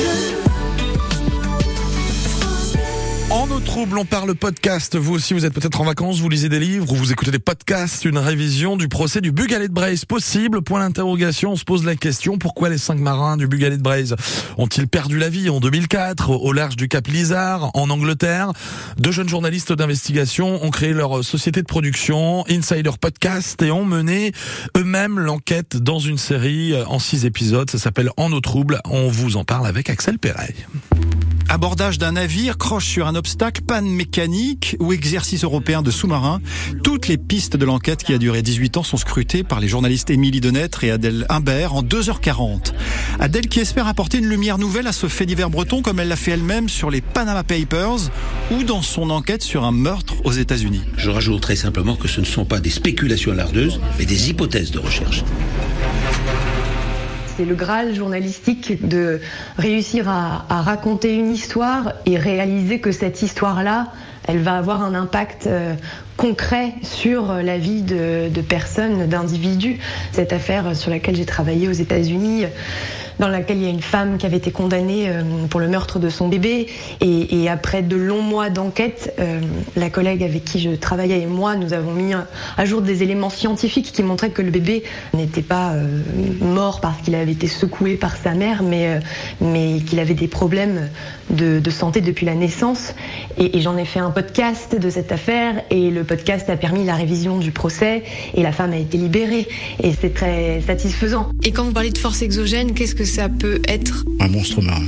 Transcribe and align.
En 0.00 0.27
nos 3.78 3.84
troubles, 3.84 3.98
on 3.98 4.04
parle 4.04 4.34
podcast. 4.34 4.96
Vous 4.96 5.14
aussi, 5.14 5.34
vous 5.34 5.44
êtes 5.44 5.52
peut-être 5.52 5.80
en 5.80 5.84
vacances, 5.84 6.18
vous 6.20 6.28
lisez 6.28 6.48
des 6.48 6.58
livres 6.58 6.90
ou 6.90 6.96
vous 6.96 7.12
écoutez 7.12 7.30
des 7.30 7.38
podcasts. 7.38 8.04
Une 8.04 8.18
révision 8.18 8.76
du 8.76 8.88
procès 8.88 9.20
du 9.20 9.30
Bugalet 9.30 9.68
de 9.68 9.72
Braise 9.72 10.04
possible? 10.04 10.62
Point 10.62 10.80
d'interrogation. 10.80 11.52
On 11.52 11.56
se 11.56 11.64
pose 11.64 11.84
la 11.84 11.94
question 11.94 12.38
pourquoi 12.38 12.70
les 12.70 12.78
cinq 12.78 12.98
marins 12.98 13.36
du 13.36 13.46
Bugalet 13.46 13.76
de 13.76 13.82
Braise 13.82 14.16
ont-ils 14.56 14.88
perdu 14.88 15.18
la 15.18 15.28
vie 15.28 15.48
en 15.48 15.60
2004 15.60 16.30
au 16.30 16.52
large 16.52 16.76
du 16.76 16.88
Cap 16.88 17.06
Lizard 17.06 17.70
en 17.74 17.88
Angleterre? 17.90 18.52
Deux 18.96 19.12
jeunes 19.12 19.28
journalistes 19.28 19.72
d'investigation 19.72 20.64
ont 20.64 20.70
créé 20.70 20.92
leur 20.92 21.22
société 21.22 21.60
de 21.60 21.66
production 21.66 22.44
Insider 22.48 22.90
Podcast 23.00 23.62
et 23.62 23.70
ont 23.70 23.84
mené 23.84 24.32
eux-mêmes 24.76 25.20
l'enquête 25.20 25.76
dans 25.76 26.00
une 26.00 26.18
série 26.18 26.74
en 26.86 26.98
six 26.98 27.26
épisodes. 27.26 27.70
Ça 27.70 27.78
s'appelle 27.78 28.10
En 28.16 28.30
nos 28.30 28.40
troubles. 28.40 28.80
On 28.86 29.08
vous 29.08 29.36
en 29.36 29.44
parle 29.44 29.66
avec 29.66 29.88
Axel 29.88 30.18
Perret. 30.18 30.54
Abordage 31.50 31.98
d'un 31.98 32.12
navire, 32.12 32.58
croche 32.58 32.86
sur 32.86 33.06
un 33.06 33.14
obstacle, 33.14 33.62
panne 33.62 33.88
mécanique 33.88 34.76
ou 34.80 34.92
exercice 34.92 35.44
européen 35.44 35.80
de 35.80 35.90
sous-marin. 35.90 36.40
Toutes 36.84 37.08
les 37.08 37.16
pistes 37.16 37.56
de 37.56 37.64
l'enquête 37.64 38.04
qui 38.04 38.12
a 38.12 38.18
duré 38.18 38.42
18 38.42 38.76
ans 38.76 38.82
sont 38.82 38.98
scrutées 38.98 39.44
par 39.44 39.58
les 39.58 39.66
journalistes 39.66 40.10
Émilie 40.10 40.42
Denêtre 40.42 40.84
et 40.84 40.90
Adèle 40.90 41.24
Imbert 41.30 41.74
en 41.74 41.82
2h40. 41.82 42.72
Adèle 43.18 43.48
qui 43.48 43.60
espère 43.60 43.86
apporter 43.86 44.18
une 44.18 44.28
lumière 44.28 44.58
nouvelle 44.58 44.86
à 44.86 44.92
ce 44.92 45.08
fait 45.08 45.24
divers 45.24 45.48
breton 45.48 45.80
comme 45.80 46.00
elle 46.00 46.08
l'a 46.08 46.16
fait 46.16 46.32
elle-même 46.32 46.68
sur 46.68 46.90
les 46.90 47.00
Panama 47.00 47.44
Papers 47.44 48.10
ou 48.50 48.62
dans 48.62 48.82
son 48.82 49.08
enquête 49.08 49.42
sur 49.42 49.64
un 49.64 49.72
meurtre 49.72 50.14
aux 50.24 50.32
États-Unis. 50.32 50.82
Je 50.98 51.08
rajouterai 51.08 51.56
simplement 51.56 51.96
que 51.96 52.08
ce 52.08 52.20
ne 52.20 52.26
sont 52.26 52.44
pas 52.44 52.60
des 52.60 52.70
spéculations 52.70 53.32
lardeuses, 53.32 53.80
mais 53.98 54.04
des 54.04 54.28
hypothèses 54.28 54.70
de 54.70 54.78
recherche 54.78 55.24
c'est 57.38 57.44
le 57.44 57.54
Graal 57.54 57.94
journalistique 57.94 58.88
de 58.88 59.20
réussir 59.58 60.08
à, 60.08 60.42
raconter 60.48 61.14
une 61.14 61.30
histoire 61.30 61.92
et 62.04 62.18
réaliser 62.18 62.80
que 62.80 62.90
cette 62.90 63.22
histoire-là, 63.22 63.92
elle 64.28 64.38
va 64.38 64.56
avoir 64.56 64.82
un 64.82 64.94
impact 64.94 65.46
euh, 65.46 65.74
concret 66.16 66.74
sur 66.82 67.32
la 67.32 67.58
vie 67.58 67.82
de, 67.82 68.28
personnes, 68.42 69.06
d'individus. 69.06 69.78
Cette 70.12 70.32
affaire 70.32 70.76
sur 70.76 70.90
laquelle 70.90 71.16
j'ai 71.16 71.24
travaillé 71.24 71.68
aux 71.68 71.72
États-Unis, 71.72 72.44
dans 73.18 73.28
laquelle 73.28 73.58
il 73.58 73.64
y 73.64 73.66
a 73.66 73.70
une 73.70 73.82
femme 73.82 74.18
qui 74.18 74.26
avait 74.26 74.36
été 74.36 74.50
condamnée 74.50 75.08
euh, 75.08 75.22
pour 75.48 75.60
le 75.60 75.68
meurtre 75.68 75.98
de 75.98 76.08
son 76.08 76.28
bébé. 76.28 76.68
Et, 77.00 77.48
après 77.48 77.82
de 77.82 77.96
longs 77.96 78.20
mois 78.20 78.50
d'enquête, 78.50 79.14
euh, 79.18 79.40
la 79.74 79.88
collègue 79.88 80.22
avec 80.22 80.44
qui 80.44 80.60
je 80.60 80.70
travaillais 80.70 81.22
et 81.22 81.26
moi, 81.26 81.56
nous 81.56 81.72
avons 81.72 81.92
mis 81.92 82.12
à 82.12 82.64
jour 82.66 82.82
des 82.82 83.02
éléments 83.02 83.30
scientifiques 83.30 83.90
qui 83.92 84.02
montraient 84.02 84.30
que 84.30 84.42
le 84.42 84.50
bébé 84.50 84.82
n'était 85.14 85.40
pas 85.40 85.72
euh, 85.72 85.86
mort 86.40 86.80
parce 86.80 87.00
qu'il 87.00 87.14
avait 87.14 87.32
été 87.32 87.46
secoué 87.46 87.94
par 87.94 88.16
sa 88.16 88.34
mère, 88.34 88.62
mais, 88.62 89.00
mais 89.40 89.80
qu'il 89.80 89.98
avait 89.98 90.14
des 90.14 90.28
problèmes 90.28 90.90
de, 91.30 91.58
de, 91.58 91.70
santé 91.70 92.02
depuis 92.02 92.26
la 92.26 92.34
naissance. 92.34 92.94
Et, 93.38 93.56
et 93.56 93.60
j'en 93.62 93.78
ai 93.78 93.86
fait 93.86 94.00
un 94.00 94.10
podcast 94.22 94.74
de 94.74 94.90
cette 94.90 95.12
affaire 95.12 95.62
et 95.70 95.90
le 95.90 96.02
podcast 96.02 96.50
a 96.50 96.56
permis 96.56 96.84
la 96.84 96.96
révision 96.96 97.38
du 97.38 97.52
procès 97.52 98.02
et 98.34 98.42
la 98.42 98.50
femme 98.50 98.72
a 98.72 98.76
été 98.76 98.98
libérée. 98.98 99.46
Et 99.80 99.92
c'est 99.92 100.12
très 100.12 100.60
satisfaisant. 100.60 101.30
Et 101.44 101.52
quand 101.52 101.62
vous 101.62 101.70
parlez 101.70 101.90
de 101.90 101.98
force 101.98 102.20
exogène, 102.22 102.74
qu'est-ce 102.74 102.96
que 102.96 103.04
ça 103.04 103.28
peut 103.28 103.62
être? 103.68 104.04
Un 104.18 104.26
monstre 104.26 104.60
marin 104.60 104.82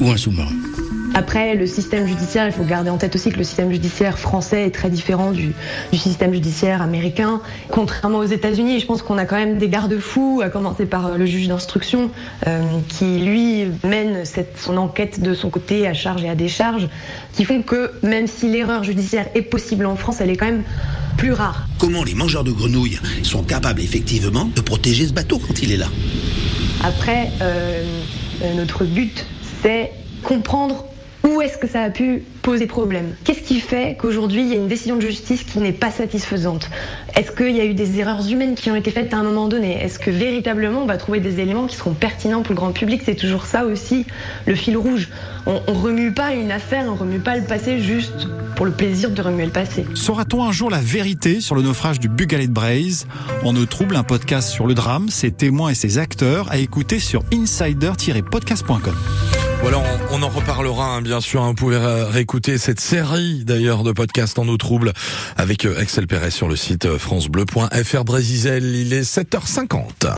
ou 0.00 0.08
un 0.08 0.16
sous-marin. 0.16 0.71
Après, 1.14 1.54
le 1.54 1.66
système 1.66 2.06
judiciaire, 2.06 2.46
il 2.46 2.52
faut 2.52 2.64
garder 2.64 2.88
en 2.88 2.96
tête 2.96 3.14
aussi 3.14 3.30
que 3.30 3.36
le 3.36 3.44
système 3.44 3.70
judiciaire 3.70 4.18
français 4.18 4.66
est 4.66 4.70
très 4.70 4.88
différent 4.88 5.32
du, 5.32 5.52
du 5.92 5.98
système 5.98 6.32
judiciaire 6.32 6.80
américain. 6.80 7.40
Contrairement 7.68 8.18
aux 8.18 8.24
États-Unis, 8.24 8.80
je 8.80 8.86
pense 8.86 9.02
qu'on 9.02 9.18
a 9.18 9.26
quand 9.26 9.36
même 9.36 9.58
des 9.58 9.68
garde-fous, 9.68 10.40
à 10.42 10.48
commencer 10.48 10.86
par 10.86 11.18
le 11.18 11.26
juge 11.26 11.48
d'instruction, 11.48 12.10
euh, 12.46 12.62
qui 12.88 13.18
lui 13.18 13.66
mène 13.84 14.24
cette, 14.24 14.58
son 14.58 14.78
enquête 14.78 15.20
de 15.20 15.34
son 15.34 15.50
côté 15.50 15.86
à 15.86 15.92
charge 15.92 16.24
et 16.24 16.30
à 16.30 16.34
décharge, 16.34 16.88
qui 17.34 17.44
font 17.44 17.62
que 17.62 17.92
même 18.02 18.26
si 18.26 18.50
l'erreur 18.50 18.82
judiciaire 18.82 19.28
est 19.34 19.42
possible 19.42 19.84
en 19.84 19.96
France, 19.96 20.20
elle 20.20 20.30
est 20.30 20.36
quand 20.36 20.46
même 20.46 20.64
plus 21.18 21.32
rare. 21.32 21.66
Comment 21.78 22.04
les 22.04 22.14
mangeurs 22.14 22.44
de 22.44 22.52
grenouilles 22.52 22.98
sont 23.22 23.42
capables 23.42 23.82
effectivement 23.82 24.48
de 24.56 24.60
protéger 24.62 25.06
ce 25.06 25.12
bateau 25.12 25.38
quand 25.38 25.62
il 25.62 25.72
est 25.72 25.76
là? 25.76 25.88
Après, 26.82 27.30
euh, 27.42 27.84
notre 28.56 28.84
but, 28.84 29.26
c'est 29.62 29.92
comprendre 30.22 30.86
où 31.24 31.40
est-ce 31.40 31.56
que 31.56 31.68
ça 31.68 31.82
a 31.82 31.90
pu 31.90 32.22
poser 32.42 32.66
problème 32.66 33.14
Qu'est-ce 33.24 33.42
qui 33.42 33.60
fait 33.60 33.96
qu'aujourd'hui 33.98 34.42
il 34.42 34.48
y 34.48 34.52
a 34.52 34.56
une 34.56 34.68
décision 34.68 34.96
de 34.96 35.02
justice 35.02 35.44
qui 35.44 35.60
n'est 35.60 35.72
pas 35.72 35.90
satisfaisante 35.90 36.68
Est-ce 37.14 37.30
qu'il 37.30 37.56
y 37.56 37.60
a 37.60 37.64
eu 37.64 37.74
des 37.74 38.00
erreurs 38.00 38.28
humaines 38.28 38.54
qui 38.54 38.70
ont 38.70 38.76
été 38.76 38.90
faites 38.90 39.14
à 39.14 39.18
un 39.18 39.22
moment 39.22 39.48
donné 39.48 39.82
Est-ce 39.82 39.98
que 39.98 40.10
véritablement 40.10 40.82
on 40.82 40.86
va 40.86 40.96
trouver 40.96 41.20
des 41.20 41.40
éléments 41.40 41.66
qui 41.66 41.76
seront 41.76 41.94
pertinents 41.94 42.42
pour 42.42 42.52
le 42.52 42.56
grand 42.56 42.72
public 42.72 43.02
C'est 43.04 43.14
toujours 43.14 43.46
ça 43.46 43.64
aussi 43.64 44.04
le 44.46 44.54
fil 44.54 44.76
rouge. 44.76 45.08
On, 45.46 45.60
on 45.68 45.74
remue 45.74 46.12
pas 46.12 46.32
une 46.32 46.50
affaire, 46.50 46.84
on 46.88 46.94
remue 46.94 47.20
pas 47.20 47.36
le 47.36 47.44
passé 47.44 47.78
juste 47.78 48.28
pour 48.56 48.66
le 48.66 48.72
plaisir 48.72 49.10
de 49.10 49.22
remuer 49.22 49.44
le 49.44 49.52
passé. 49.52 49.84
Saura-t-on 49.94 50.44
un 50.44 50.52
jour 50.52 50.70
la 50.70 50.80
vérité 50.80 51.40
sur 51.40 51.54
le 51.54 51.62
naufrage 51.62 52.00
du 52.00 52.08
Bugalet 52.08 52.46
de 52.46 52.52
Braise 52.52 53.06
En 53.44 53.52
nous 53.52 53.66
trouble 53.66 53.96
un 53.96 54.04
podcast 54.04 54.48
sur 54.48 54.66
le 54.66 54.74
drame, 54.74 55.08
ses 55.08 55.30
témoins 55.30 55.70
et 55.70 55.74
ses 55.74 55.98
acteurs 55.98 56.50
à 56.50 56.58
écouter 56.58 56.98
sur 56.98 57.22
insider-podcast.com. 57.32 59.41
Voilà, 59.62 59.80
on, 60.10 60.22
en 60.22 60.28
reparlera 60.28 60.96
hein, 60.96 61.02
bien 61.02 61.20
sûr. 61.20 61.42
Hein, 61.42 61.48
vous 61.48 61.54
pouvez 61.54 61.78
réécouter 61.78 62.58
cette 62.58 62.80
série 62.80 63.44
d'ailleurs 63.44 63.84
de 63.84 63.92
podcasts 63.92 64.38
en 64.38 64.48
eau 64.48 64.56
trouble 64.56 64.92
avec 65.36 65.64
Axel 65.64 66.08
Perret 66.08 66.32
sur 66.32 66.48
le 66.48 66.56
site 66.56 66.98
francebleu.fr 66.98 68.04
Brésisel. 68.04 68.64
Il 68.64 68.92
est 68.92 69.02
7h50. 69.02 70.10